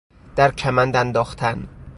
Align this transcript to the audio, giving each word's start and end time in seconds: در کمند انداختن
در 0.35 0.51
کمند 0.51 0.95
انداختن 0.95 1.67